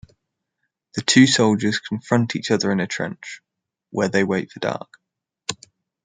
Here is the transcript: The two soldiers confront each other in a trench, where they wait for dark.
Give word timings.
The 0.95 1.03
two 1.03 1.27
soldiers 1.27 1.79
confront 1.79 2.35
each 2.35 2.49
other 2.49 2.71
in 2.71 2.79
a 2.79 2.87
trench, 2.87 3.43
where 3.91 4.09
they 4.09 4.23
wait 4.23 4.51
for 4.51 4.59
dark. 4.59 4.89